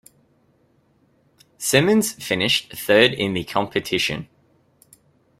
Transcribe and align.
Simmons 1.59 2.13
finished 2.13 2.73
third 2.75 3.13
in 3.13 3.35
the 3.35 3.43
competition. 3.43 4.27